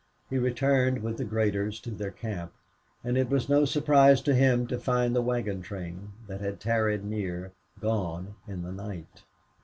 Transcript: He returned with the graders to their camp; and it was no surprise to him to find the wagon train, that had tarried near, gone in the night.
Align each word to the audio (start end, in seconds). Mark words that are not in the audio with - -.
He 0.31 0.39
returned 0.39 1.03
with 1.03 1.17
the 1.17 1.23
graders 1.25 1.79
to 1.81 1.91
their 1.91 2.09
camp; 2.09 2.53
and 3.03 3.19
it 3.19 3.29
was 3.29 3.47
no 3.47 3.65
surprise 3.65 4.19
to 4.21 4.33
him 4.33 4.65
to 4.65 4.79
find 4.79 5.15
the 5.15 5.21
wagon 5.21 5.61
train, 5.61 6.13
that 6.25 6.41
had 6.41 6.59
tarried 6.59 7.03
near, 7.05 7.51
gone 7.79 8.33
in 8.47 8.63
the 8.63 8.71
night. 8.71 9.21